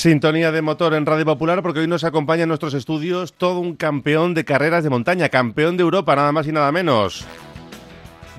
[0.00, 3.76] Sintonía de motor en Radio Popular porque hoy nos acompaña en nuestros estudios todo un
[3.76, 7.26] campeón de carreras de montaña, campeón de Europa, nada más y nada menos.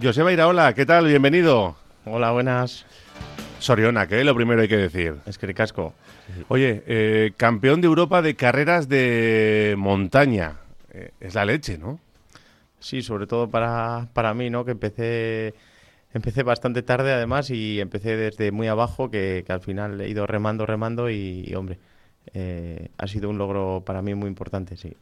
[0.01, 1.05] Joseba Iraola, ¿qué tal?
[1.05, 1.75] Bienvenido.
[2.05, 2.87] Hola, buenas.
[3.59, 5.17] Soriona, que lo primero hay que decir.
[5.27, 5.93] Es que casco.
[6.47, 10.55] Oye, eh, campeón de Europa de carreras de montaña.
[10.91, 11.99] Eh, es la leche, ¿no?
[12.79, 14.65] Sí, sobre todo para, para mí, ¿no?
[14.65, 15.53] Que empecé
[16.13, 20.65] Empecé bastante tarde además y empecé desde muy abajo que, al final he ido remando,
[20.65, 21.79] remando y, hombre,
[22.33, 24.93] eh, ha sido un logro para mí muy importante, sí.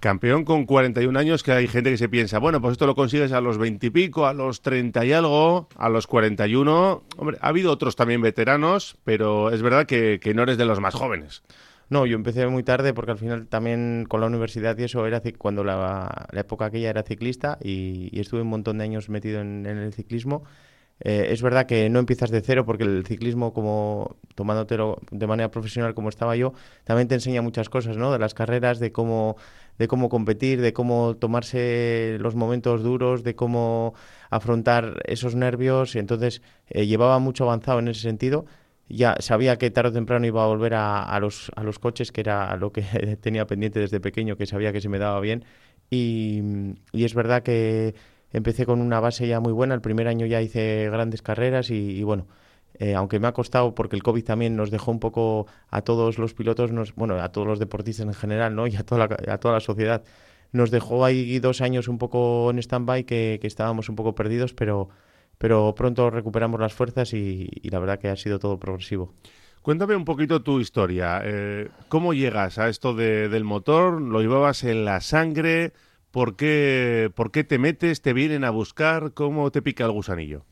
[0.00, 3.32] Campeón con 41 años, que hay gente que se piensa, bueno, pues esto lo consigues
[3.32, 7.02] a los 20 y pico, a los 30 y algo, a los 41.
[7.16, 10.80] Hombre, ha habido otros también veteranos, pero es verdad que, que no eres de los
[10.80, 11.42] más jóvenes.
[11.90, 15.22] No, yo empecé muy tarde porque al final también con la universidad y eso era
[15.38, 19.92] cuando la, época aquella era ciclista y, estuve un montón de años metido en, el
[19.94, 20.44] ciclismo.
[21.00, 25.50] Eh, es verdad que no empiezas de cero porque el ciclismo, como tomándotelo de manera
[25.50, 26.52] profesional como estaba yo,
[26.84, 28.12] también te enseña muchas cosas, ¿no?
[28.12, 29.36] De las carreras, de cómo,
[29.78, 33.94] de cómo competir, de cómo tomarse los momentos duros, de cómo
[34.28, 35.94] afrontar esos nervios.
[35.94, 38.44] Y entonces eh, llevaba mucho avanzado en ese sentido
[38.88, 42.22] ya sabía que tarde o temprano iba a volver a, los, a los coches, que
[42.22, 42.82] era lo que
[43.20, 45.44] tenía pendiente desde pequeño, que sabía que se me daba bien.
[45.90, 46.42] Y,
[46.92, 47.94] y, es verdad que
[48.32, 49.74] empecé con una base ya muy buena.
[49.74, 52.26] El primer año ya hice grandes carreras y, bueno,
[52.78, 56.18] eh, aunque me ha costado porque el COVID también nos dejó un poco a todos
[56.18, 58.66] los pilotos, nos, bueno, a todos los deportistas en general, ¿no?
[58.68, 60.04] Y a toda la, a toda la sociedad.
[60.52, 64.88] Nos dejó ahí dos años un poco en stand-by, que estábamos un poco perdidos, pero
[65.38, 69.14] pero pronto recuperamos las fuerzas y, la verdad que ha sido todo progresivo.
[69.62, 71.20] Cuéntame un poquito tu historia.
[71.24, 74.00] Eh, ¿Cómo llegas a esto del motor?
[74.00, 75.72] ¿Lo llevabas en la sangre?
[76.10, 78.02] ¿Por qué, ¿Por qué te metes?
[78.02, 79.12] ¿Te vienen a buscar?
[79.14, 80.44] ¿Cómo te pica el gusanillo?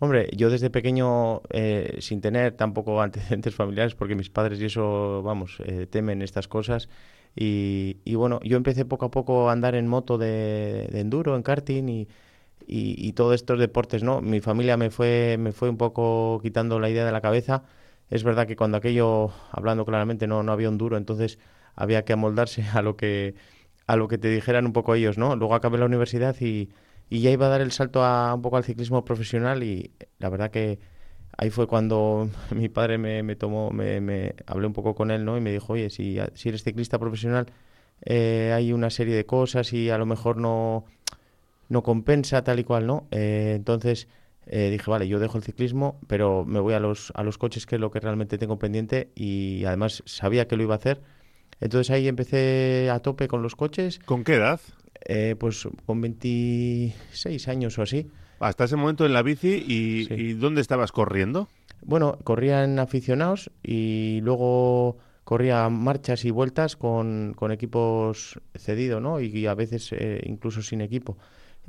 [0.00, 5.22] Hombre, yo desde pequeño, eh, sin tener tampoco antecedentes familiares, porque mis padres y eso,
[5.22, 6.88] vamos, eh, temen estas cosas.
[7.40, 11.42] Y, bueno, yo empecé poco a poco a andar en moto de, de enduro, en
[11.42, 12.08] karting, y,
[12.70, 14.20] y, todos estos deportes, ¿no?
[14.20, 17.64] Mi familia me fue, me fue un poco quitando la idea de la cabeza.
[18.10, 21.38] Es verdad que cuando aquello, hablando claramente, no, no había un duro, entonces
[21.74, 23.34] había que amoldarse a lo que,
[23.86, 25.34] a lo que te dijeran un poco ellos, ¿no?
[25.36, 26.70] Luego acabé la universidad y,
[27.08, 30.28] y ya iba a dar el salto a, un poco al ciclismo profesional y la
[30.28, 30.78] verdad que
[31.38, 35.24] ahí fue cuando mi padre me, me tomó, me, me, hablé un poco con él,
[35.24, 35.38] ¿no?
[35.38, 37.46] Y me dijo, oye, si, si eres ciclista profesional,
[38.04, 40.84] eh, hay una serie de cosas y a lo mejor no
[41.68, 43.06] no compensa tal y cual, ¿no?
[43.10, 44.08] Eh, entonces
[44.46, 47.66] eh, dije, vale, yo dejo el ciclismo, pero me voy a los, a los coches,
[47.66, 51.02] que es lo que realmente tengo pendiente, y además sabía que lo iba a hacer.
[51.60, 53.98] Entonces ahí empecé a tope con los coches.
[53.98, 54.60] ¿Con qué edad?
[55.04, 58.10] Eh, pues con 26 años o así.
[58.40, 61.48] Hasta ese momento en la bici, y, ¿y dónde estabas corriendo?
[61.82, 69.20] Bueno, corría en aficionados y luego corría marchas y vueltas con, con equipos cedidos, ¿no?
[69.20, 71.18] Y, a veces incluso sin equipo.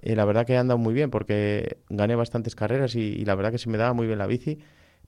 [0.02, 3.52] Eh, la verdad que he andado muy bien porque gané bastantes carreras y, la verdad
[3.52, 4.60] que se me daba muy bien la bici,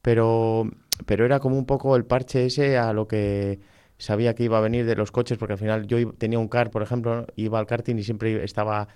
[0.01, 0.69] pero,
[1.05, 3.59] pero era como un poco el parche ese a lo que
[3.97, 6.71] sabía que iba a venir de los coches, porque al final yo tenía un car,
[6.71, 8.87] por ejemplo, iba al karting y siempre estaba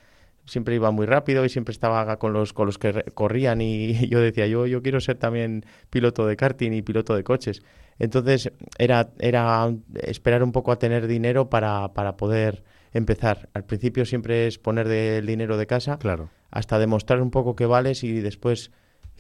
[0.46, 4.20] siempre iba muy rápido y siempre estaba con los con los que corrían y yo
[4.20, 7.64] decía yo yo quiero ser también piloto de karting y piloto de coches
[8.00, 12.64] entonces era era esperar un poco a tener dinero para, para poder
[12.98, 13.50] empezar.
[13.54, 16.30] Al principio siempre es poner el dinero de casa claro.
[16.50, 18.72] hasta demostrar un poco que vales y después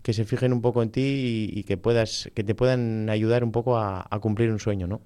[0.01, 3.51] que se fijen un poco en ti y, que puedas que te puedan ayudar un
[3.51, 5.01] poco a, cumplir un sueño, ¿no?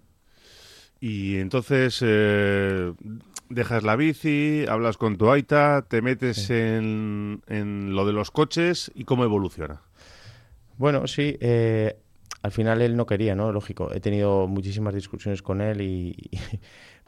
[1.00, 2.94] Y entonces eh,
[3.50, 8.92] dejas la bici, hablas con tu aita, te metes en, en, lo de los coches
[8.94, 9.82] y cómo evoluciona.
[10.78, 11.98] Bueno, sí, eh,
[12.42, 13.52] al final él no quería, ¿no?
[13.52, 16.16] Lógico, he tenido muchísimas discusiones con él y,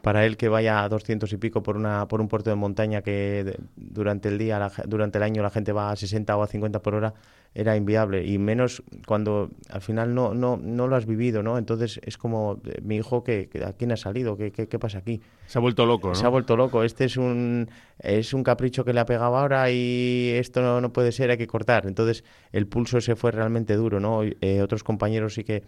[0.02, 3.02] para él que vaya a 200 y pico por una por un puerto de montaña
[3.02, 6.82] que durante el día durante el año la gente va a 60 o a 50
[6.82, 7.14] por hora
[7.54, 8.24] era inviable.
[8.26, 12.60] Y menos cuando al final no no no lo has vivido no entonces es como
[12.64, 15.86] eh, mi hijo que, a quién ha salido ¿Qué, qué, pasa aquí se ha vuelto
[15.86, 16.14] loco ¿no?
[16.14, 16.82] se ha vuelto loco.
[16.82, 17.68] Este es un
[17.98, 21.38] es un capricho que le ha pegado ahora y esto no, no puede ser hay
[21.38, 21.86] que cortar.
[21.86, 25.62] Entonces el pulso se fue realmente duro no eh, otros compañeros sí que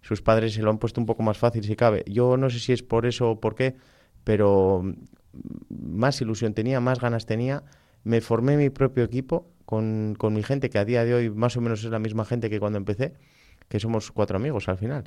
[0.00, 2.04] sus padres se lo han puesto un poco más fácil si cabe.
[2.06, 3.76] Yo no sé si es por eso o por qué,
[4.24, 4.82] pero
[5.68, 7.64] más ilusión tenía, más ganas tenía.
[8.04, 11.56] Me formé mi propio equipo con, con mi gente, que a día de hoy más
[11.56, 13.14] o menos es la misma gente que cuando empecé,
[13.68, 15.04] que somos cuatro amigos al final.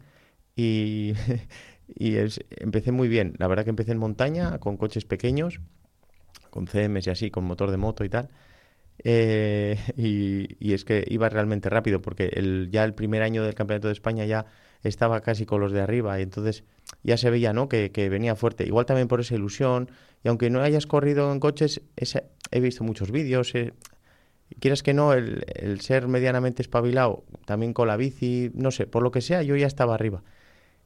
[0.55, 1.13] Y,
[1.95, 2.17] y
[2.57, 3.33] empecé muy bien.
[3.37, 5.61] La verdad que empecé en montaña, con coches pequeños,
[6.49, 8.29] con CMs y así, con motor de moto y tal.
[9.03, 13.87] Eh, y, es que iba realmente rápido porque el, ya el primer año del Campeonato
[13.87, 14.45] de España ya
[14.83, 16.63] estaba casi con los de arriba y entonces
[17.03, 17.69] ya se veía ¿no?
[17.69, 18.65] que, venía fuerte.
[18.65, 19.89] Igual también por esa ilusión
[20.23, 21.81] y aunque no hayas corrido en coches,
[22.51, 23.53] he visto muchos vídeos.
[23.55, 23.73] Eh,
[24.59, 29.03] quieras que no, el, el, ser medianamente espabilado, también con la bici, no sé, por
[29.03, 30.23] lo que sea, yo ya estaba arriba.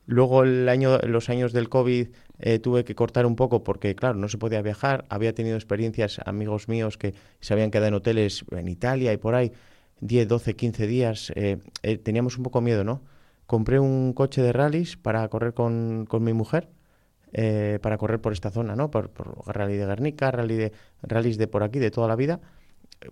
[0.06, 2.08] Luego el año, los años del COVID
[2.40, 5.06] eh, tuve que cortar un poco porque, claro, no se podía viajar.
[5.10, 9.36] Había tenido experiencias, amigos míos que se habían quedado en hoteles en Italia y por
[9.36, 9.52] ahí,
[10.02, 11.32] 10, 12, 15 días.
[11.36, 13.02] Eh, eh, teníamos un poco miedo, ¿no?
[13.48, 16.70] Compré un coche de rallies para correr con, con mi mujer,
[17.82, 18.90] para correr por esta zona, ¿no?
[18.90, 20.72] Por, por rally de Guernica, rally de,
[21.04, 22.40] rallies de por aquí, de toda la vida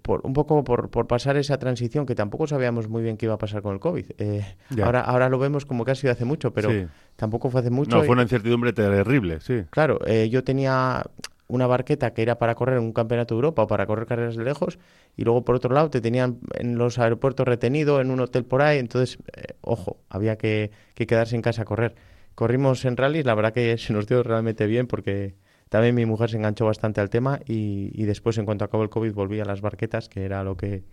[0.01, 3.35] por, un poco por, por, pasar esa transición que tampoco sabíamos muy bien qué iba
[3.35, 4.05] a pasar con el COVID.
[4.17, 6.69] Eh, ahora, ahora lo vemos como que ha sido hace mucho, pero
[7.15, 7.95] tampoco fue hace mucho.
[7.95, 9.63] No, fue una incertidumbre terrible, sí.
[9.69, 11.03] Claro, eh, yo tenía
[11.47, 14.43] una barqueta que era para correr un campeonato de Europa o para correr carreras de
[14.43, 14.79] lejos
[15.15, 18.61] y luego por otro lado te tenían en los aeropuertos retenido en un hotel por
[18.61, 21.95] ahí, entonces, eh, ojo, había que, que quedarse en casa a correr.
[22.35, 25.35] Corrimos en rallies, la verdad que se nos dio realmente bien porque
[25.73, 29.11] también mi mujer se enganchó bastante al tema y, después, en cuanto acabó el COVID,
[29.11, 30.83] volví a las barquetas, que era lo que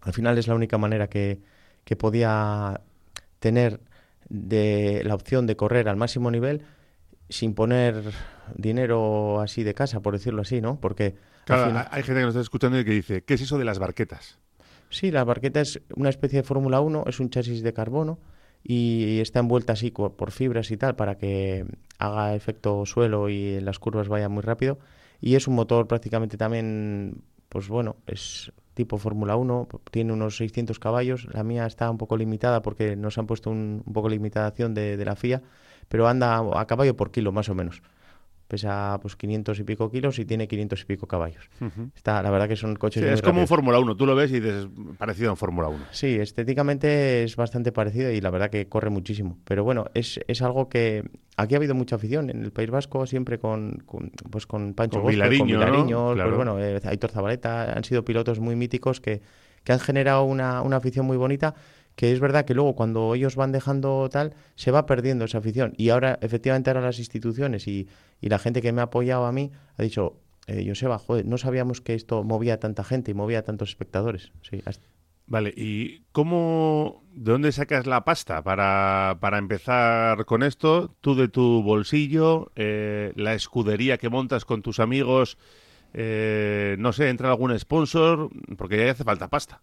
[0.00, 1.42] al final es la única manera que,
[1.98, 2.80] podía
[3.40, 3.80] tener
[4.30, 6.62] de la opción de correr al máximo nivel
[7.28, 8.02] sin poner
[8.54, 10.80] dinero así de casa, por decirlo así, ¿no?
[10.80, 13.66] Porque claro, hay gente que nos está escuchando y que dice, ¿qué es eso de
[13.66, 14.38] las barquetas?
[14.88, 18.18] Sí, la barqueta es una especie de Fórmula 1, es un chasis de carbono
[18.62, 21.66] y está envuelta así por fibras y tal para que
[21.98, 24.78] haga efecto suelo y las curvas vaya muy rápido.
[25.20, 30.78] Y es un motor prácticamente también, pues bueno, es tipo Fórmula 1, tiene unos 600
[30.78, 31.26] caballos.
[31.32, 34.96] La mía está un poco limitada porque nos han puesto un, poco de limitación de,
[34.96, 35.42] de la FIA,
[35.88, 37.82] pero anda a caballo por kilo más o menos
[38.50, 41.48] pesa pues 500 y pico kilos y tiene 500 y pico caballos.
[41.94, 44.40] Está, la verdad que son coches Es como un Fórmula 1, tú lo ves y
[44.40, 44.66] dices,
[44.98, 45.78] parecido a un Fórmula 1.
[45.92, 49.38] Sí, estéticamente es bastante parecido y la verdad que corre muchísimo.
[49.44, 51.04] Pero bueno, es, es algo que
[51.36, 53.84] aquí ha habido mucha afición en el País Vasco, siempre con,
[54.30, 59.00] pues con Pancho con Vilariño, pues bueno, eh, Aitor Zabaleta, han sido pilotos muy míticos
[59.00, 59.22] que,
[59.62, 61.54] que han generado una, una afición muy bonita
[62.00, 65.74] que es verdad que luego cuando ellos van dejando tal, se va perdiendo esa afición.
[65.76, 67.88] Y ahora, efectivamente, ahora las instituciones y,
[68.22, 70.16] la gente que me ha apoyado a mí ha dicho,
[70.46, 73.68] eh, Joseba, joder, no sabíamos que esto movía a tanta gente y movía a tantos
[73.68, 74.32] espectadores.
[74.40, 74.62] Sí,
[75.26, 80.96] Vale, ¿y cómo, de dónde sacas la pasta para, para empezar con esto?
[81.02, 85.36] Tú de tu bolsillo, eh, la escudería que montas con tus amigos,
[85.92, 89.60] eh, no sé, entra algún sponsor, porque ya hace falta pasta.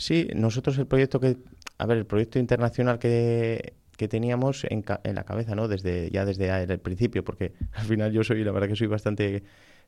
[0.00, 1.36] Sí, nosotros el proyecto que,
[1.76, 5.68] a ver, el proyecto internacional que, que teníamos en, en, la cabeza, ¿no?
[5.68, 9.42] Desde, ya desde el principio, porque al final yo soy, la verdad que soy bastante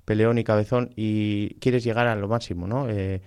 [0.04, 2.90] peleón y cabezón y quieres llegar a lo máximo, ¿no?
[2.90, 3.22] Eh,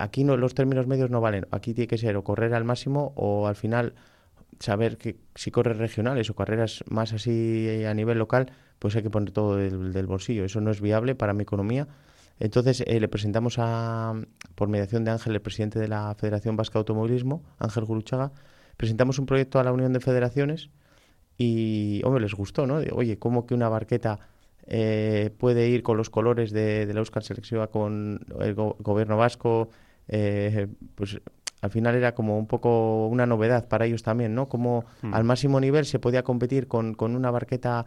[0.00, 1.46] aquí no, los términos medios no valen.
[1.50, 3.92] Aquí tiene que ser o correr al máximo o al final
[4.60, 9.10] saber que si corres regionales o carreras más así a nivel local, pues hay que
[9.10, 10.46] poner todo del bolsillo.
[10.46, 11.88] Eso no es viable para mi economía
[12.40, 14.14] entonces eh, le presentamos a,
[14.54, 18.32] por mediación de Ángel, el presidente de la Federación Vasca de Automovilismo, Ángel Guruchaga,
[18.76, 20.70] presentamos un proyecto a la Unión de Federaciones
[21.36, 22.76] y, hombre, les gustó, ¿no?
[22.92, 24.18] Oye, ¿cómo que una barqueta
[24.66, 29.70] eh, puede ir con los colores de, la Euskal Selección con el gobierno vasco?
[30.08, 31.20] Eh, pues
[31.60, 34.48] al final era como un poco una novedad para ellos también, ¿no?
[34.48, 35.14] Como hmm.
[35.14, 37.86] al máximo nivel se podía competir con, con una barqueta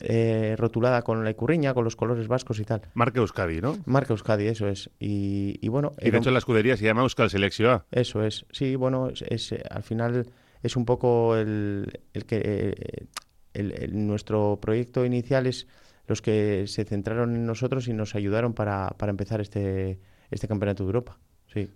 [0.00, 2.82] eh, rotulada con la icurriña, con los colores vascos y tal.
[2.94, 3.76] Marca Euskadi, ¿no?
[3.86, 4.90] Marca Euskadi, eso es.
[4.98, 5.92] Y, bueno...
[6.00, 7.82] Y de hecho la escudería se llama Euskal Selección.
[7.90, 8.46] Eso es.
[8.52, 10.26] Sí, bueno, es, eh, al final
[10.62, 12.40] es un poco el, el que...
[12.44, 13.06] Eh,
[13.54, 15.66] el, nuestro proyecto inicial es
[16.06, 19.98] los que se centraron en nosotros y nos ayudaron para, para empezar este,
[20.30, 21.18] este campeonato de Europa.
[21.52, 21.68] Sí.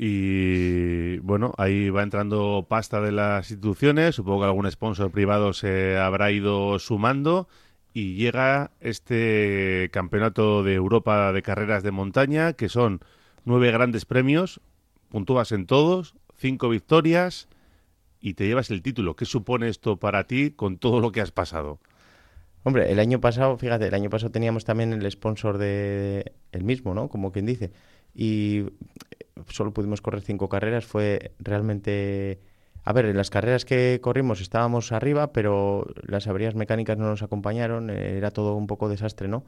[0.00, 5.98] Y bueno, ahí va entrando pasta de las instituciones, supongo que algún sponsor privado se
[5.98, 7.48] habrá ido sumando
[7.92, 13.00] y llega este campeonato de Europa de carreras de montaña, que son
[13.44, 14.60] nueve grandes premios,
[15.08, 17.48] puntúas en todos, cinco victorias
[18.20, 19.16] y te llevas el título.
[19.16, 21.80] ¿Qué supone esto para ti con todo lo que has pasado?
[22.62, 26.94] Hombre, el año pasado, fíjate, el año pasado teníamos también el sponsor de el mismo,
[26.94, 27.08] ¿no?
[27.08, 27.72] Como quien dice.
[28.14, 28.64] Y
[29.48, 32.40] solo pudimos correr cinco carreras, fue realmente...
[32.84, 37.22] A ver, en las carreras que corrimos estábamos arriba, pero las averías mecánicas no nos
[37.22, 39.44] acompañaron, era todo un poco desastre, ¿no?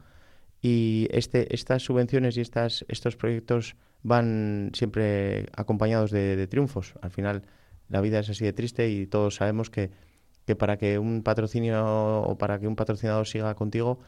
[0.61, 6.95] Y este, estas subvenciones y estas, estos proyectos van siempre acompañados de, triunfos.
[7.01, 7.43] Al final,
[7.89, 9.91] la vida es así de triste y todos sabemos que,
[10.47, 14.01] que para que un patrocinio o para que un patrocinador siga contigo,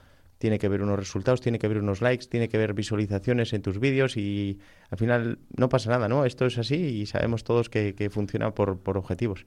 [0.43, 3.63] tiene que ver unos resultados, tiene que ver unos likes, tiene que ver visualizaciones en
[3.63, 4.59] tus vídeos y
[4.91, 6.25] al final no pasa nada, ¿no?
[6.25, 9.47] Esto es así y sabemos todos que, funciona por, por, objetivos.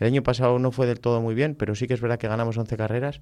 [0.00, 2.26] El año pasado no fue del todo muy bien, pero sí que es verdad que
[2.26, 3.20] ganamos 11 carreras,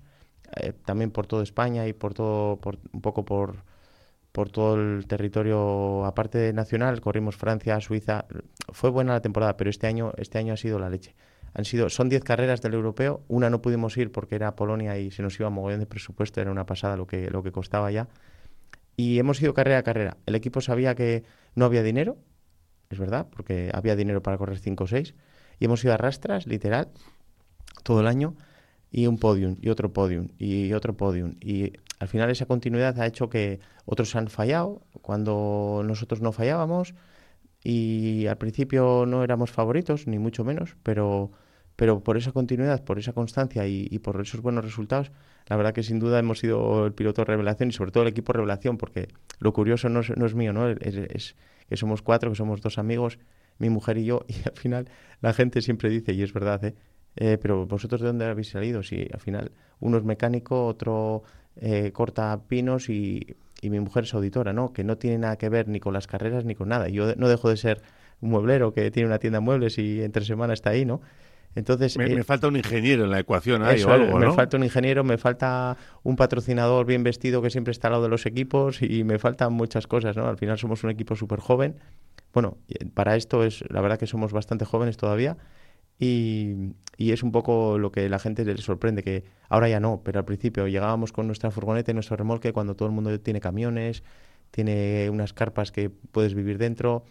[0.57, 3.65] eh, también por toda España y por todo, por, un poco por,
[4.33, 8.25] por todo el territorio, aparte de nacional, corrimos Francia, Suiza.
[8.73, 11.15] Fue buena la temporada, pero este año, este año ha sido la leche.
[11.55, 15.11] Han sido, son 10 carreras del europeo, una no pudimos ir porque era Polonia y
[15.11, 18.09] se nos iba mogollón de presupuesto, era una pasada lo que, lo que costaba ya.
[18.97, 20.17] Y hemos ido carrera a carrera.
[20.27, 22.19] El equipo sabía que no había dinero,
[22.91, 25.15] es verdad, porque había dinero para correr 5 o 6.
[25.59, 26.89] Y hemos ido a rastras, literal,
[27.83, 28.37] todo el año,
[28.91, 31.37] y un podium, y otro podium, y otro podium.
[31.41, 36.95] Y al final esa continuidad ha hecho que otros han fallado cuando nosotros no fallábamos
[37.63, 41.31] y al principio no éramos favoritos, ni mucho menos, pero,
[41.81, 45.13] pero por esa continuidad, por esa constancia y, por esos buenos resultados,
[45.47, 48.35] la verdad que sin duda hemos sido el piloto revelación y sobre todo el equipo
[48.35, 49.09] revelación, porque
[49.39, 50.69] lo curioso no es, no es mío, ¿no?
[50.69, 51.37] Es,
[51.71, 53.19] que somos cuatro, que somos dos amigos,
[53.57, 54.91] mi mujer y yo, y al final
[55.23, 56.75] la gente siempre dice, y es verdad, ¿eh?
[57.17, 58.83] eh pero vosotros de dónde habéis salido?
[58.83, 61.23] Si al final uno es mecánico, otro
[61.57, 63.27] eh, corta pinos y
[63.63, 64.73] y mi mujer es auditora, ¿no?
[64.73, 66.89] Que no tiene nada que ver ni con las carreras ni con nada.
[66.89, 67.83] Yo no dejo de ser
[68.21, 71.03] un mueblero que tiene una tienda de muebles y entre semana está ahí, ¿no?
[71.55, 74.29] Entonces, me, eh, falta un ingeniero en la ecuación ahí o algo, ¿no?
[74.29, 78.05] Me falta un ingeniero, me falta un patrocinador bien vestido que siempre está al lado
[78.05, 80.29] de los equipos y me faltan muchas cosas, ¿no?
[80.29, 81.77] Al final somos un equipo súper joven.
[82.33, 82.59] Bueno,
[82.95, 85.37] para esto es la verdad que somos bastante jóvenes todavía
[86.01, 90.19] y, es un poco lo que la gente le sorprende, que ahora ya no, pero
[90.19, 94.03] al principio llegábamos con nuestra furgoneta y nuestro remolque cuando todo el mundo tiene camiones,
[94.51, 97.05] tiene unas carpas que puedes vivir dentro,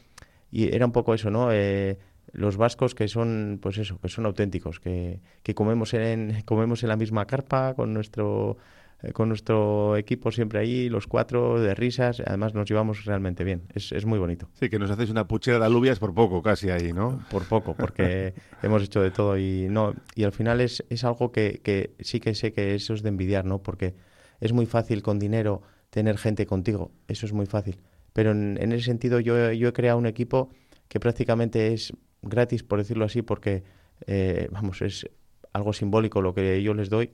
[0.52, 1.52] y era un poco eso, ¿no?
[1.52, 1.98] Eh,
[2.32, 6.90] los vascos que son, pues eso, que son auténticos, que, que comemos, en, comemos en
[6.90, 8.58] la misma carpa con nuestro
[9.02, 13.64] eh, con nuestro equipo siempre ahí, los cuatro de risas, además nos llevamos realmente bien,
[13.74, 14.50] es, es muy bonito.
[14.54, 17.24] Sí, que nos hacéis una puchera de alubias por poco casi ahí, ¿no?
[17.32, 21.32] Por poco, porque hemos hecho de todo y no y al final es, es algo
[21.32, 23.60] que, que, sí que sé que eso es de envidiar, ¿no?
[23.64, 23.96] Porque
[24.42, 27.80] es muy fácil con dinero tener gente contigo, eso es muy fácil.
[28.12, 30.50] Pero en, en ese sentido yo, yo he creado un equipo
[30.90, 33.64] que prácticamente es gratis, por decirlo así, porque,
[34.08, 35.10] eh, vamos, es
[35.54, 37.12] algo simbólico lo que yo les doy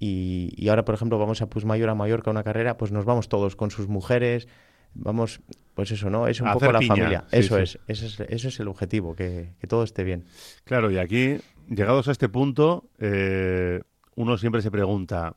[0.00, 3.56] y, ahora, por ejemplo, vamos a Pusmayor a Mallorca una carrera, pues nos vamos todos
[3.56, 4.46] con sus mujeres,
[4.94, 5.40] vamos,
[5.74, 6.28] pues eso, ¿no?
[6.28, 7.26] Es un poco la familia.
[7.32, 10.24] eso es, eso es, eso es el objetivo, que, todo esté bien.
[10.64, 11.38] Claro, y aquí,
[11.68, 13.82] llegados a este punto, eh,
[14.14, 15.36] uno siempre se pregunta,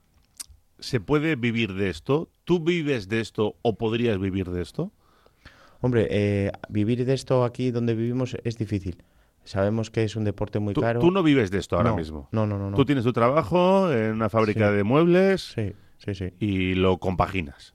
[0.80, 2.30] ¿se puede vivir de esto?
[2.44, 4.92] ¿Tú vives de esto o podrías vivir de esto?
[5.82, 9.04] Hombre, eh, vivir de esto aquí donde vivimos es difícil.
[9.44, 11.00] Sabemos que es un deporte muy caro.
[11.00, 12.30] Tú no vives de esto ahora mismo.
[12.32, 15.54] No, no, no, Tú tienes tu trabajo en una fábrica de muebles.
[15.56, 16.34] Sí, sí, sí.
[16.40, 17.74] Y lo compaginas.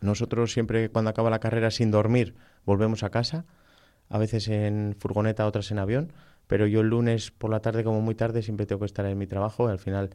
[0.00, 2.34] Nosotros siempre cuando acaba la carrera sin dormir
[2.64, 3.44] volvemos a casa,
[4.08, 6.12] a veces en furgoneta, otras en avión,
[6.48, 9.16] pero yo el lunes por la tarde como muy tarde siempre tengo que estar en
[9.16, 9.68] mi trabajo.
[9.68, 10.10] Al final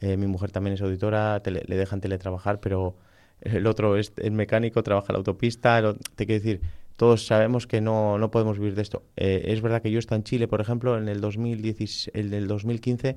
[0.00, 2.96] eh, mi mujer también es auditora, le dejan teletrabajar, pero
[3.40, 5.94] el otro es, mecánico, trabaja en la autopista.
[6.16, 6.60] te quiero decir,
[6.96, 9.04] todos sabemos que no, no podemos vivir de esto.
[9.16, 12.48] Eh, es verdad que yo estaba en Chile, por ejemplo, en el, 2010, el del
[12.48, 13.16] 2015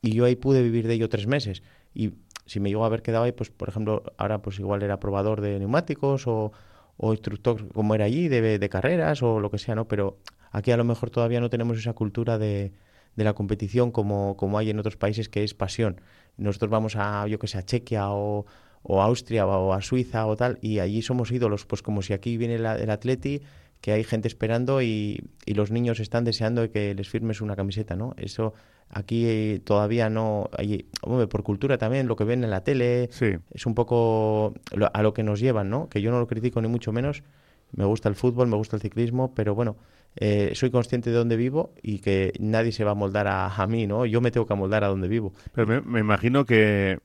[0.00, 1.62] y yo ahí pude vivir de ello tres meses.
[1.94, 2.12] Y
[2.46, 5.40] si me llegó a haber quedado ahí, pues por ejemplo, ahora pues igual era probador
[5.40, 6.52] de neumáticos o,
[6.98, 9.88] instructor como era allí, de, carreras o lo que sea, ¿no?
[9.88, 10.18] Pero
[10.52, 12.72] aquí a lo mejor todavía no tenemos esa cultura de,
[13.16, 16.00] de la competición como, como hay en otros países que es pasión.
[16.36, 18.46] Nosotros vamos a, yo que sé, a Chequia o,
[18.88, 22.12] o a Austria o a Suiza o tal, y allí somos ídolos, pues como si
[22.12, 23.42] aquí viene el, atleti,
[23.80, 27.96] que hay gente esperando y, y, los niños están deseando que les firmes una camiseta,
[27.96, 28.14] ¿no?
[28.16, 28.54] Eso
[28.90, 33.10] aquí eh, todavía no, hay, hombre, por cultura también, lo que ven en la tele,
[33.50, 34.54] es un poco
[34.92, 35.88] a lo que nos llevan, ¿no?
[35.88, 37.24] Que yo no lo critico ni mucho menos,
[37.72, 39.76] me gusta el fútbol, me gusta el ciclismo, pero bueno,
[40.14, 43.66] eh, soy consciente de dónde vivo y que nadie se va a moldar a, a,
[43.66, 44.06] mí, ¿no?
[44.06, 45.32] Yo me tengo que moldar a donde vivo.
[45.52, 46.98] Pero me imagino que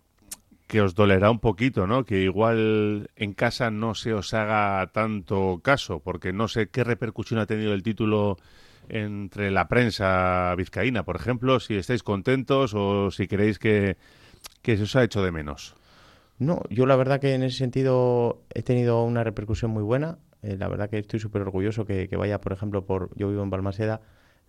[0.71, 2.05] que os dolerá un poquito, ¿no?
[2.05, 7.41] Que igual en casa no se os haga tanto caso, porque no sé qué repercusión
[7.41, 8.37] ha tenido el título
[8.87, 13.97] entre la prensa vizcaína, por ejemplo, si estáis contentos o si creéis que,
[14.63, 15.75] se os ha hecho de menos.
[16.39, 20.19] No, yo la verdad que en ese sentido he tenido una repercusión muy buena.
[20.41, 23.43] Eh, la verdad que estoy súper orgulloso que, que, vaya, por ejemplo, por yo vivo
[23.43, 23.99] en Balmaseda,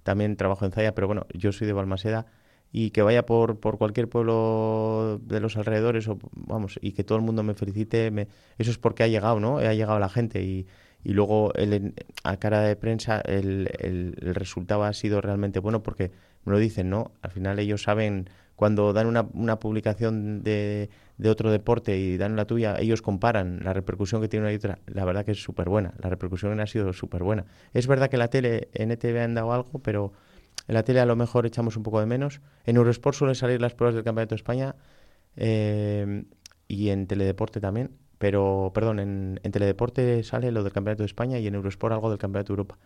[0.04, 2.26] también trabajo en Zaya, pero bueno, yo soy de Balmaseda
[2.72, 7.18] y que vaya por, por cualquier pueblo de los alrededores o vamos y que todo
[7.18, 10.42] el mundo me felicite me, eso es porque ha llegado no ha llegado la gente
[10.42, 10.66] y,
[11.04, 16.10] y luego el, a cara de prensa el, el, resultado ha sido realmente bueno porque
[16.44, 20.88] me lo dicen no al final ellos saben cuando dan una, una publicación de,
[21.18, 24.56] de, otro deporte y dan la tuya, ellos comparan la repercusión que tiene una y
[24.56, 24.78] otra.
[24.86, 25.94] La verdad que es súper buena.
[26.00, 27.44] La repercusión ha sido súper buena.
[27.72, 30.12] Es verdad que la tele, en ETV han dado algo, pero
[30.68, 32.40] en la tele a lo mejor echamos un poco de menos.
[32.64, 34.74] En Eurosport suelen salir las pruebas del Campeonato de España
[35.36, 36.24] eh,
[36.68, 37.90] y en Teledeporte también.
[38.18, 42.10] Pero, perdón, en, en Teledeporte sale lo del Campeonato de España y en Eurosport algo
[42.10, 42.78] del Campeonato de Europa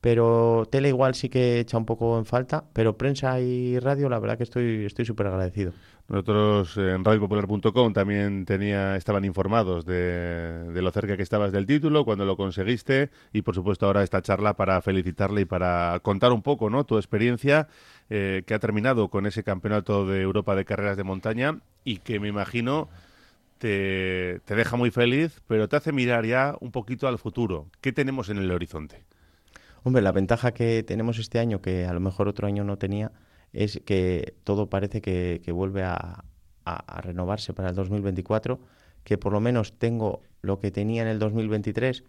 [0.00, 4.18] pero tele igual sí que echa un poco en falta, pero prensa y radio la
[4.18, 5.72] verdad que estoy estoy súper agradecido.
[6.08, 12.24] Nosotros en radiopopular.com también tenía, estaban informados de, lo cerca que estabas del título, cuando
[12.24, 16.70] lo conseguiste y por supuesto ahora esta charla para felicitarle y para contar un poco
[16.70, 16.84] ¿no?
[16.84, 17.66] tu experiencia
[18.08, 22.20] eh, que ha terminado con ese campeonato de Europa de carreras de montaña y que
[22.20, 22.88] me imagino
[23.58, 27.66] te, te deja muy feliz, pero te hace mirar ya un poquito al futuro.
[27.80, 29.02] ¿Qué tenemos en el horizonte?
[29.86, 33.12] Hombre, la ventaja que tenemos este año, que a lo mejor otro año no tenía,
[33.52, 36.24] es que todo parece que, vuelve a,
[37.04, 38.58] renovarse para el 2024,
[39.04, 42.02] que por lo menos tengo lo que tenía en el 2023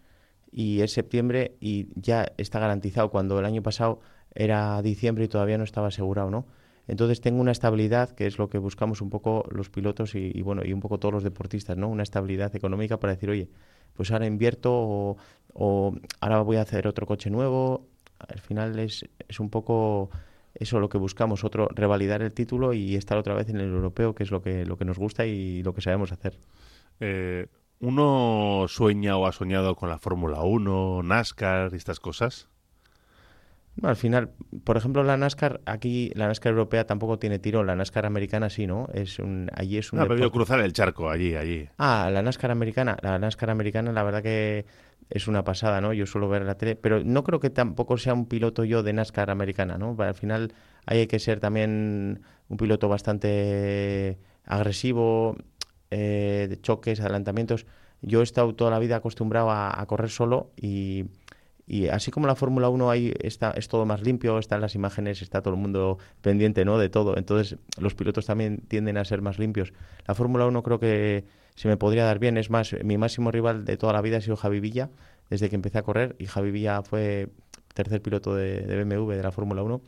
[0.50, 4.00] y es septiembre y ya está garantizado cuando el año pasado
[4.34, 6.48] era diciembre y todavía no estaba asegurado, ¿no?
[6.88, 10.42] Entonces tengo una estabilidad que es lo que buscamos un poco los pilotos y, y
[10.42, 11.88] bueno y un poco todos los deportistas, ¿no?
[11.88, 13.50] Una estabilidad económica para decir, oye,
[13.94, 15.16] pues ahora invierto
[15.54, 17.86] o, ahora voy a hacer otro coche nuevo.
[18.18, 20.10] Al final es, es un poco
[20.54, 24.14] eso lo que buscamos, otro revalidar el título y estar otra vez en el europeo,
[24.14, 26.38] que es lo que, lo que nos gusta y lo que sabemos hacer.
[27.00, 27.46] Eh,
[27.80, 32.48] ¿Uno sueña o ha soñado con la Fórmula 1, NASCAR y estas cosas?
[33.82, 34.30] Al final,
[34.64, 38.66] por ejemplo, la NASCAR, aquí la NASCAR europea tampoco tiene tiro, la NASCAR americana sí,
[38.66, 38.88] ¿no?
[38.92, 39.98] Es un, allí es un...
[39.98, 41.68] No, ha podido cruzar el charco allí, allí.
[41.78, 44.66] Ah, la NASCAR americana, la NASCAR americana la verdad que
[45.10, 45.92] es una pasada, ¿no?
[45.92, 48.92] Yo suelo ver la tele, pero no creo que tampoco sea un piloto yo de
[48.92, 49.96] NASCAR americana, ¿no?
[49.98, 50.52] Al final
[50.86, 55.36] hay que ser también un piloto bastante agresivo,
[55.90, 57.66] eh, de choques, adelantamientos.
[58.00, 61.06] Yo he estado toda la vida acostumbrado a correr solo y
[61.68, 65.20] y así como la Fórmula 1 ahí está, es todo más limpio, están las imágenes,
[65.20, 66.78] está todo el mundo pendiente ¿no?
[66.78, 67.18] de todo.
[67.18, 69.74] Entonces los pilotos también tienden a ser más limpios.
[70.06, 71.26] La Fórmula 1 creo que
[71.56, 72.38] se me podría dar bien.
[72.38, 74.88] Es más, mi máximo rival de toda la vida ha sido Javi Villa,
[75.28, 76.16] desde que empecé a correr.
[76.18, 77.28] Y Javi Villa fue
[77.74, 79.82] tercer piloto de, BMW de la Fórmula 1.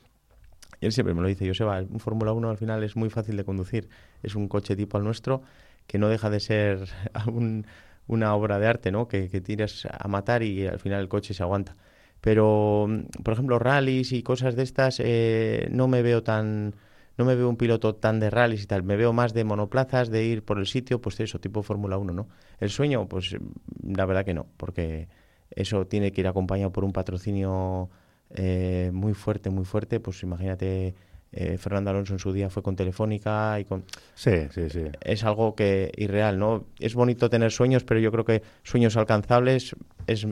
[0.82, 3.38] Y él siempre me lo dice, Joseba, un Fórmula 1 al final es muy fácil
[3.38, 3.88] de conducir.
[4.22, 5.40] Es un coche tipo al nuestro
[5.86, 6.90] que no deja de ser
[7.26, 7.64] un
[8.10, 9.06] una obra de arte, ¿no?
[9.08, 11.76] Que, que tiras a matar y al final el coche se aguanta.
[12.20, 16.74] Pero, mm, por ejemplo, rallies y cosas de estas, eh, no me veo tan,
[17.16, 18.82] no me veo un piloto tan de rallies y tal.
[18.82, 22.12] Me veo más de monoplazas, de ir por el sitio, pues eso, tipo Fórmula 1,
[22.12, 22.28] ¿no?
[22.58, 25.08] El sueño, pues mm, la verdad que no, porque
[25.50, 27.90] eso tiene que ir acompañado por un patrocinio
[28.30, 30.00] eh, muy fuerte, muy fuerte.
[30.00, 30.94] Pues imagínate
[31.32, 33.84] eh, Fernando Alonso en su día fue con Telefónica y con...
[34.14, 34.84] Sí, sí, sí.
[35.00, 36.64] Es algo que irreal, ¿no?
[36.78, 40.26] Es bonito tener sueños, pero yo creo que sueños alcanzables es,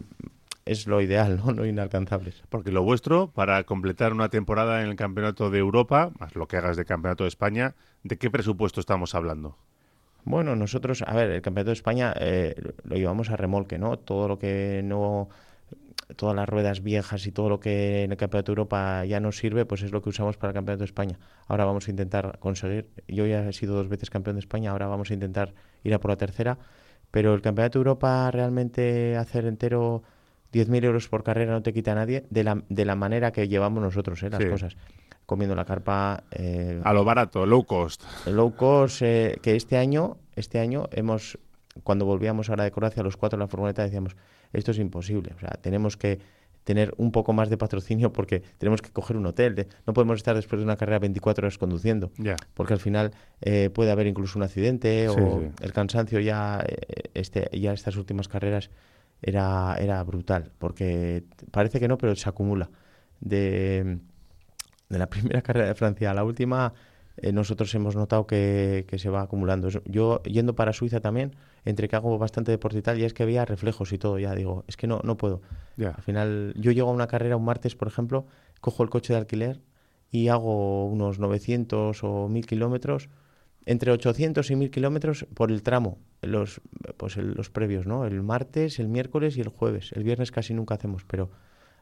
[0.64, 1.52] es lo ideal, ¿no?
[1.52, 2.42] No inalcanzables.
[2.48, 6.56] Porque lo vuestro, para completar una temporada en el Campeonato de Europa, más lo que
[6.56, 9.56] hagas de Campeonato de España, ¿de qué presupuesto estamos hablando?
[10.24, 13.98] Bueno, nosotros, a ver, el Campeonato de España eh, lo llevamos a remolque, ¿no?
[13.98, 15.28] Todo lo que no
[16.16, 19.32] todas las ruedas viejas y todo lo que en el Campeonato de Europa ya no
[19.32, 21.18] sirve, pues es lo que usamos para el Campeonato de España.
[21.46, 24.86] Ahora vamos a intentar conseguir, yo ya he sido dos veces campeón de España, ahora
[24.86, 26.58] vamos a intentar ir a por la tercera,
[27.10, 30.02] pero el Campeonato de Europa realmente hacer entero
[30.52, 33.48] 10.000 euros por carrera no te quita a nadie de la, de la manera que
[33.48, 34.30] llevamos nosotros ¿eh?
[34.30, 34.76] las cosas.
[35.26, 36.24] Comiendo la carpa...
[36.30, 38.02] Eh, a lo barato, low cost.
[38.26, 41.38] Low cost, eh, que este año, este año hemos,
[41.82, 44.16] cuando volvíamos ahora de Croacia, los cuatro en la furgoneta decíamos
[44.52, 45.32] esto es imposible.
[45.36, 46.18] O sea, tenemos que
[46.68, 49.68] tener un poco más de patrocinio porque tenemos que coger un hotel.
[49.86, 52.12] no podemos estar después de una carrera 24 horas conduciendo,
[52.52, 57.48] porque al final eh, puede haber incluso un accidente o el cansancio ya, eh, este,
[57.58, 58.68] ya estas últimas carreras
[59.22, 62.68] era, era brutal, porque parece que no, pero se acumula.
[63.18, 63.98] De,
[64.90, 66.74] de la primera carrera de Francia a la última,
[67.20, 69.68] eh, nosotros hemos notado que, que, se va acumulando.
[69.86, 73.24] Yo yendo para Suiza también, entre que hago bastante deporte y tal, ya es que
[73.24, 75.42] había reflejos y todo, ya digo, es que no, no puedo.
[75.78, 78.26] Al final, yo llego a una carrera un martes, por ejemplo,
[78.60, 79.60] cojo el coche de alquiler
[80.10, 83.08] y hago unos 900 o 1000 kilómetros,
[83.66, 86.60] entre 800 y 1000 kilómetros por el tramo, los,
[86.96, 88.06] pues los previos, ¿no?
[88.06, 89.92] El martes, el miércoles y el jueves.
[89.92, 91.30] El viernes casi nunca hacemos, pero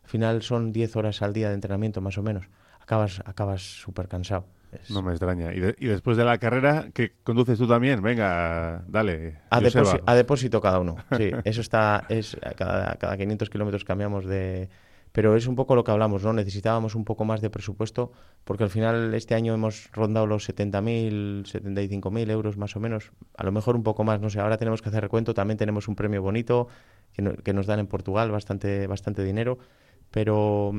[0.02, 2.48] al final son 10 horas al día de entrenamiento, más o menos.
[2.86, 4.46] Acabas acabas súper cansado.
[4.90, 5.52] No me extraña.
[5.52, 8.00] ¿Y, después de la carrera, qué conduces tú también?
[8.00, 9.38] Venga, dale.
[9.50, 10.96] A, depósito cada uno.
[11.16, 12.04] Sí, eso está.
[12.08, 14.68] es Cada, cada 500 kilómetros cambiamos de.
[15.10, 16.32] pero es un poco lo que hablamos, ¿no?
[16.32, 18.12] Necesitábamos un poco más de presupuesto
[18.44, 23.44] porque al final este año hemos rondado los 70.000, 75.000 euros más o menos, a
[23.44, 25.96] lo mejor un poco más, no sé, ahora tenemos que hacer recuento, también tenemos un
[25.96, 26.68] premio bonito
[27.12, 29.58] que, que nos dan en Portugal, bastante, bastante dinero,
[30.10, 30.72] pero,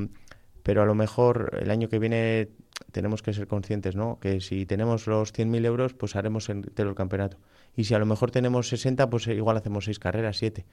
[0.68, 2.50] pero a lo mejor el año que viene
[2.92, 4.18] tenemos que ser conscientes, ¿no?
[4.20, 7.38] Que si tenemos los 100.000 euros, pues haremos entero el campeonato.
[7.74, 10.66] Y si a lo mejor tenemos 60, pues igual hacemos seis carreras, siete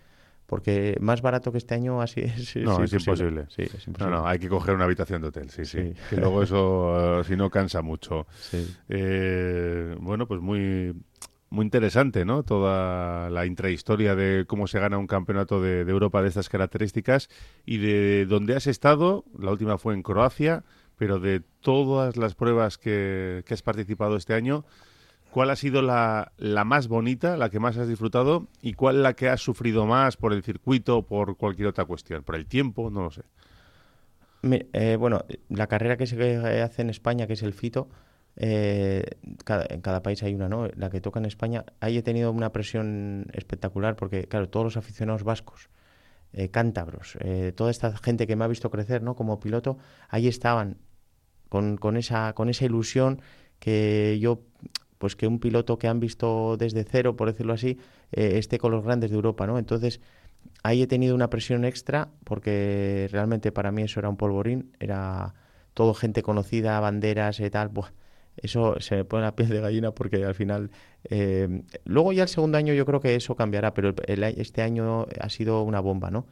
[0.48, 3.46] porque más barato que este año así es, no, es, imposible.
[3.50, 4.12] Sí, es imposible.
[4.12, 5.94] No, no, hay que coger una habitación de hotel, sí, sí.
[6.10, 8.28] Que luego eso, si no, cansa mucho.
[8.90, 10.94] Eh, bueno, pues muy,
[11.56, 12.44] muy interesante, ¿no?
[12.44, 17.30] Toda la intrahistoria de cómo se gana un campeonato de, Europa de estas características
[17.66, 19.24] y de dónde has estado.
[19.40, 20.64] La última fue en Croacia,
[20.98, 24.66] pero de todas las pruebas que, has participado este año,
[25.32, 26.32] ¿Cuál ha sido la,
[26.66, 28.48] más bonita, la que más has disfrutado?
[28.62, 32.24] ¿Y cuál la que has sufrido más por el circuito por cualquier otra cuestión?
[32.24, 32.90] ¿Por el tiempo?
[32.90, 33.24] No lo sé.
[34.72, 37.90] Eh, bueno, la carrera que se hace en España, que es el FITO,
[38.38, 39.04] eh,
[39.70, 40.68] en cada país hay una, ¿no?
[40.76, 44.78] La que toca en España, ahí he tenido una presión espectacular porque, claro, todos los
[44.78, 45.70] aficionados vascos,
[46.34, 47.18] eh, cántabros,
[47.56, 49.16] toda esta gente que me ha visto crecer, ¿no?
[49.16, 49.78] Como piloto,
[50.10, 50.78] ahí estaban
[51.50, 53.22] con, con, esa, con esa ilusión
[53.60, 54.44] que yo
[54.98, 57.78] pues que un piloto que han visto desde cero, por decirlo así,
[58.12, 59.58] eh, esté con los grandes de Europa, ¿no?
[59.60, 60.02] Entonces,
[60.64, 65.34] ahí he tenido una presión extra porque realmente para mí eso era un polvorín, era
[65.74, 67.70] todo gente conocida, banderas y tal,
[68.38, 70.72] eso se me pone la piel de gallina porque al final...
[71.04, 75.30] Eh, luego ya el segundo año yo creo que eso cambiará, pero este año ha
[75.30, 76.26] sido una bomba, ¿no?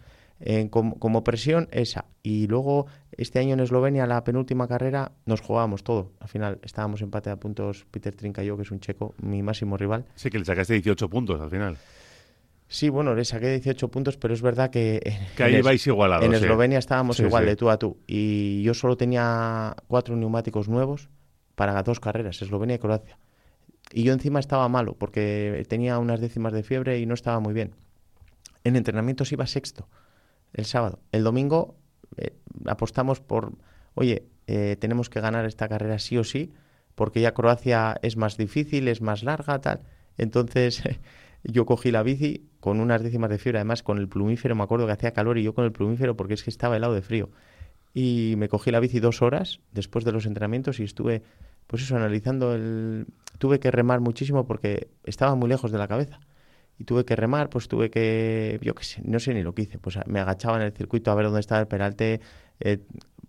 [0.70, 2.06] como, presión esa.
[2.22, 6.12] Y luego este año en Eslovenia, la penúltima carrera, nos jugábamos todo.
[6.20, 9.42] Al final estábamos empate a puntos Peter Trinca y yo, que es un checo, mi
[9.42, 10.06] máximo rival.
[10.16, 11.78] Sí, que le sacaste 18 puntos al final.
[12.68, 15.00] Sí, bueno, le saqué 18 puntos, pero es verdad que...
[15.38, 16.26] Que ahí vais igualados.
[16.26, 17.98] En Eslovenia estábamos igual de tú a tú.
[18.08, 21.10] Y yo solo tenía cuatro neumáticos nuevos
[21.56, 23.18] para dos carreras, Eslovenia y Croacia.
[23.92, 27.54] Y yo encima estaba malo, porque tenía unas décimas de fiebre y no estaba muy
[27.54, 27.76] bien.
[28.64, 29.88] En entrenamientos iba sexto
[30.54, 31.00] el sábado.
[31.12, 31.76] El domingo
[32.18, 32.36] eh,
[32.66, 33.54] apostamos por,
[33.96, 36.54] oye, eh, tenemos que ganar esta carrera sí o sí,
[36.96, 39.82] porque ya Croacia es más difícil, es más larga, tal.
[40.18, 40.84] Entonces
[41.44, 44.86] yo cogí la bici con unas décimas de fiebre, además con el plumífero, me acuerdo
[44.86, 47.30] que hacía calor y yo con el plumífero porque es que estaba helado de frío.
[47.94, 51.22] Y me cogí la bici dos horas después de los entrenamientos y estuve,
[51.68, 53.08] pues eso, analizando el...
[53.38, 56.20] Tuve que remar muchísimo porque estaba muy lejos de la cabeza
[56.78, 59.64] y tuve que remar, pues tuve que, yo qué sé, no sé ni lo que
[59.64, 62.22] hice, pues me agachaba en el circuito a ver dónde estaba el peralte,
[62.60, 62.80] eh,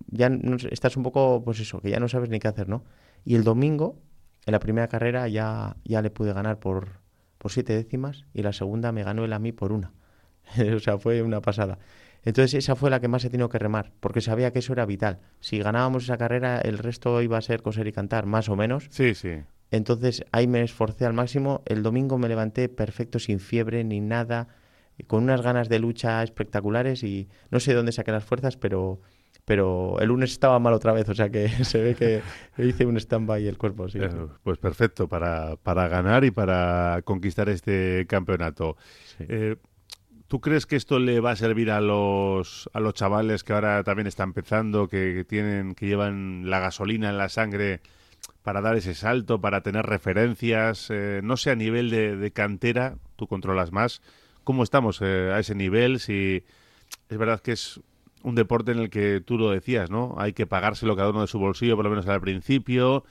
[0.09, 2.85] ya no, estás un poco, pues eso, que ya no sabes ni qué hacer, ¿no?
[3.25, 3.99] Y el domingo,
[4.47, 7.01] en la primera carrera, ya, ya le pude ganar por,
[7.39, 9.93] por siete décimas y la segunda me ganó él a mí por una.
[10.77, 11.79] o sea, fue una pasada.
[12.25, 14.87] Entonces esa fue la que más he tenido que remar, porque sabía que eso era
[14.87, 15.21] vital.
[15.41, 18.87] Si ganábamos esa carrera, el resto iba a ser coser y cantar, más o menos.
[18.91, 19.43] Sí, sí.
[19.71, 21.63] Entonces ahí me esforcé al máximo.
[21.67, 24.49] El domingo me levanté perfecto, sin fiebre ni nada,
[25.07, 29.01] con unas ganas de lucha espectaculares y no sé de dónde saqué las fuerzas, pero,
[29.45, 32.23] pero el lunes estaba mal otra vez, o sea que se ve que
[32.63, 33.89] hice un stand-by el cuerpo.
[33.89, 33.99] Sí,
[34.43, 38.77] Pues perfecto, para, para ganar y para conquistar este campeonato.
[39.19, 39.57] Eh,
[40.29, 43.85] ¿Tú crees que esto le va a servir a los, a los chavales que ahora
[43.85, 47.81] también están empezando, que tienen, que llevan la gasolina en la sangre?
[48.45, 53.27] para dar ese salto, para tener referencias, eh, no sé a nivel de, cantera, tú
[53.27, 54.03] controlas más,
[54.45, 55.99] ¿cómo estamos eh, a ese nivel?
[55.99, 56.45] Si
[57.09, 57.81] es verdad que es
[58.23, 60.15] un deporte en el que tú lo decías, ¿no?
[60.19, 63.05] Hay que pagárselo cada uno de su bolsillo, por lo menos al principio.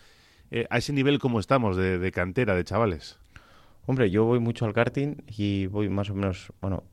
[0.51, 3.17] Eh, a ese nivel, ¿cómo estamos de, de cantera, de chavales?
[3.87, 6.83] Hombre, yo voy mucho al karting y voy más o menos, bueno,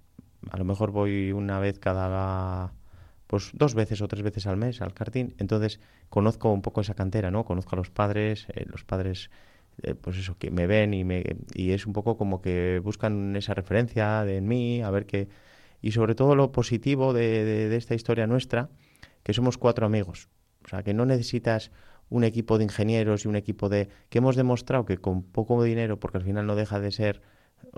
[0.50, 2.72] a lo mejor voy una vez cada
[3.30, 5.34] pues dos veces o tres veces al mes al karting.
[5.38, 7.44] Entonces conozco un poco esa cantera, ¿no?
[7.44, 9.30] Conozco a los padres, eh, los padres,
[9.82, 11.22] eh, pues eso, que me ven y, me,
[11.54, 15.28] y es un poco como que buscan esa referencia de en mí, a ver qué...
[15.80, 18.68] Y sobre todo lo positivo de, de, esta historia nuestra,
[19.22, 20.28] que somos cuatro amigos.
[20.64, 21.70] O sea, que no necesitas
[22.08, 23.88] un equipo de ingenieros y un equipo de...
[24.08, 27.22] que hemos demostrado que con poco dinero, porque al final no deja de ser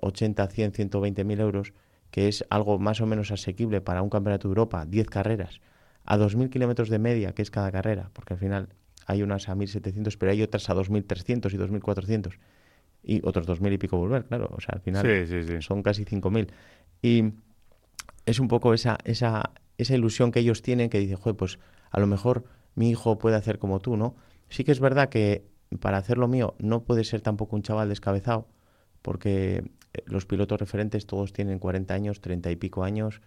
[0.01, 1.75] 80, 100, 120 mil euros,
[2.13, 5.61] que es algo más o menos asequible para un campeonato de Europa, 10 carreras,
[6.05, 8.69] a 2.000 kilómetros de media, que es cada carrera, porque al final
[9.07, 12.39] hay unas a 1.700, pero hay otras a 2.300 y 2.400,
[13.03, 16.49] y otros 2.000 y pico volver, claro, o sea, al final son casi 5.000.
[17.01, 17.33] Y
[18.27, 21.59] es un poco esa, esa, esa ilusión que ellos tienen, que dicen, joder, pues
[21.91, 22.45] a lo mejor
[22.75, 24.17] mi hijo puede hacer como tú, ¿no?
[24.51, 25.47] Sí que es verdad que
[25.81, 28.49] para hacer lo mío no puede ser tampoco un chaval descabezado,
[29.01, 29.65] porque
[30.07, 33.21] los pilotos referentes todos tienen 40 años, 30 y pico años,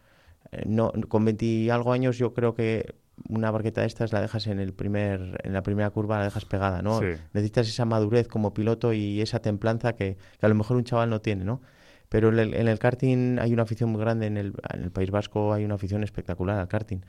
[0.52, 2.96] eh, no, con 20 y algo años yo creo que
[3.30, 6.44] una barqueta de estas la dejas en el primer en la primera curva la dejas
[6.44, 7.00] pegada no
[7.34, 11.22] necesitas esa madurez como piloto y esa templanza que, a lo mejor un chaval no
[11.22, 11.62] tiene no
[12.10, 14.92] pero en el, en el karting hay una afición muy grande en el, en el
[14.92, 17.00] País Vasco hay una afición espectacular al karting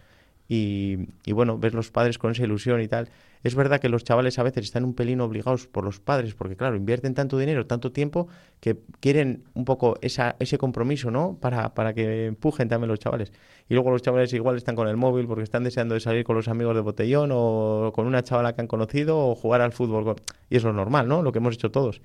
[0.48, 3.08] y, y, bueno, ves los padres con esa ilusión y tal.
[3.42, 6.56] Es verdad que los chavales a veces están un pelín obligados por los padres, porque
[6.56, 8.26] claro, invierten tanto dinero, tanto tiempo,
[8.60, 11.38] que quieren un poco esa, ese compromiso, ¿no?
[11.40, 13.32] Para, para que empujen también los chavales.
[13.68, 16.34] Y luego los chavales igual están con el móvil porque están deseando de salir con
[16.34, 20.16] los amigos de botellón o con una chavala que han conocido o jugar al fútbol.
[20.50, 21.22] Y es lo normal, ¿no?
[21.22, 22.02] Lo que hemos hecho todos.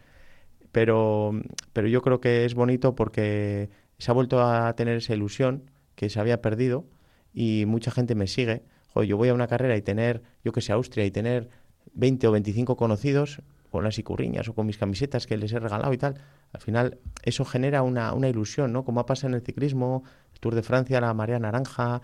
[0.72, 1.32] Pero,
[1.74, 5.64] pero yo creo que es bonito porque se ha vuelto a tener esa ilusión
[5.96, 6.86] que se había perdido
[7.34, 8.64] y mucha gente me sigue.
[8.96, 11.50] Yo voy a una carrera y tener, yo que sé, Austria y tener
[11.94, 15.94] 20 o 25 conocidos con las icurriñas o con mis camisetas que les he regalado
[15.94, 16.16] y tal.
[16.52, 18.84] Al final eso genera una, una ilusión, ¿no?
[18.84, 20.04] Como ha pasado en el ciclismo,
[20.42, 22.02] Tour de Francia, la Marea Naranja.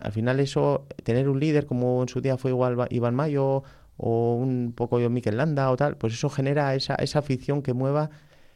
[0.00, 3.62] Al final eso, tener un líder como en su día fue igual Iván Mayo
[3.98, 7.74] o un poco yo Mikel Landa o tal, pues eso genera esa, esa afición que
[7.74, 8.08] mueva,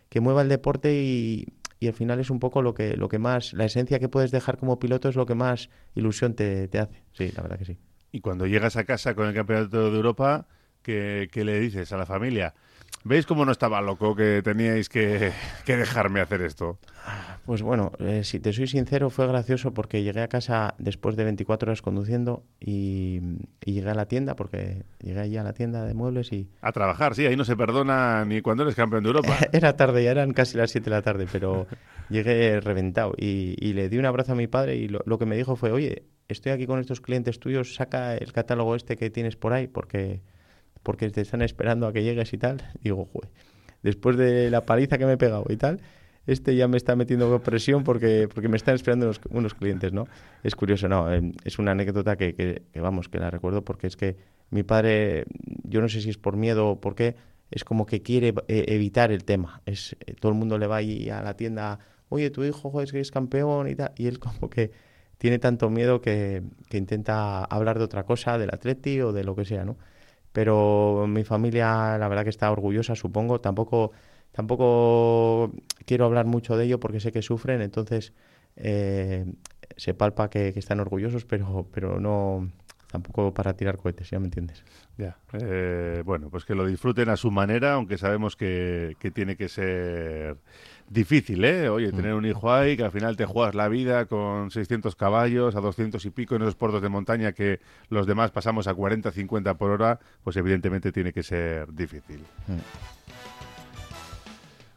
[0.09, 1.49] que mueva el deporte y,
[1.85, 4.31] y al final es un poco lo que, lo que más, la esencia que puedes
[4.31, 7.03] dejar como piloto es lo que más ilusión te, te hace.
[7.13, 7.79] Sí, la verdad que sí.
[8.11, 10.47] Y cuando llegas a casa con el Campeonato de Europa,
[10.83, 12.55] ¿qué, qué le dices a la familia?
[13.07, 15.33] ¿Veis cómo no estaba loco que teníais que,
[15.67, 16.79] dejarme hacer esto?
[17.45, 21.25] Pues bueno, eh, si te soy sincero, fue gracioso porque llegué a casa después de
[21.25, 23.21] 24 horas conduciendo y,
[23.61, 26.49] llegué a la tienda, porque llegué allí a la tienda de muebles y...
[26.63, 29.37] A trabajar, sí, ahí no se perdona ni cuando eres campeón de Europa.
[29.53, 31.67] Era tarde, ya eran casi las 7 de la tarde, pero
[32.09, 35.37] llegué reventado y, le di un abrazo a mi padre y lo, lo que me
[35.37, 39.37] dijo fue, oye, estoy aquí con estos clientes tuyos, saca el catálogo este que tienes
[39.37, 40.23] por ahí porque
[40.85, 42.63] porque te están esperando a que llegues y tal.
[42.81, 43.31] Digo, joder,
[43.83, 45.81] después de la paliza que me he pegado y tal,
[46.27, 50.07] este ya me está metiendo presión porque, porque me están esperando unos, clientes, ¿no?
[50.43, 51.13] Es curioso, ¿no?
[51.13, 54.17] Eh, es una anécdota que, que, vamos, que la recuerdo porque es que
[54.51, 55.25] mi padre,
[55.65, 57.17] yo no sé si es por miedo o por qué,
[57.51, 59.63] es como que quiere eh, evitar el tema.
[59.67, 62.93] Es, eh, todo el mundo le va ahí a la tienda, oye, tu hijo es
[62.95, 64.71] es campeón y tal, y él como que
[65.19, 69.37] tiene tanto miedo que, que intenta hablar de otra cosa, del atleti o de lo
[69.37, 69.77] que sea, ¿no?
[70.35, 73.41] Pero mi familia la verdad que está orgullosa, supongo.
[73.41, 73.93] Tampoco,
[74.33, 75.53] tampoco
[75.87, 78.13] quiero hablar mucho de ello porque sé que sufren, entonces
[78.57, 79.27] eh,
[79.77, 82.51] se palpa que, están orgullosos, pero, pero no
[82.91, 84.65] tampoco para tirar cohetes, ya me entiendes.
[84.99, 89.37] Ya, eh, bueno, pues que lo disfruten a su manera, aunque sabemos que, que tiene
[89.37, 90.39] que ser
[90.89, 91.69] difícil, ¿eh?
[91.69, 91.97] Oye, mm.
[91.97, 95.61] tener un hijo ahí, que al final te juegas la vida con 600 caballos a
[95.61, 99.55] 200 y pico en esos puertos de montaña que los demás pasamos a 40, 50
[99.55, 102.21] por hora, pues evidentemente tiene que ser difícil.
[102.47, 102.59] Mm.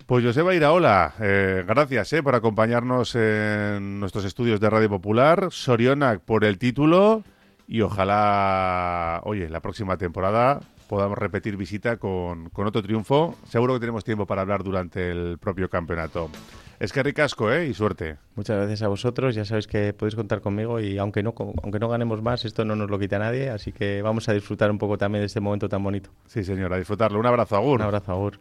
[0.05, 5.47] Pues Joseba Iraola, eh, gracias eh, por acompañarnos en nuestros estudios de Radio Popular.
[5.51, 7.23] Sorionak por el título
[7.67, 13.35] y ojalá, oye, la próxima temporada podamos repetir visita con, otro triunfo.
[13.47, 16.29] Seguro que tenemos tiempo para hablar durante el propio campeonato.
[16.79, 17.67] Es que ricasco, ¿eh?
[17.67, 18.17] Y suerte.
[18.35, 19.35] Muchas gracias a vosotros.
[19.35, 22.75] Ya sabéis que podéis contar conmigo y aunque no, aunque no ganemos más, esto no
[22.75, 23.49] nos lo quita nadie.
[23.49, 26.11] Así que vamos a disfrutar un poco también de este momento tan bonito.
[26.27, 27.19] Sí, señora, disfrutarlo.
[27.19, 27.79] Un abrazo, Agur.
[27.79, 28.39] Un abrazo, Agur.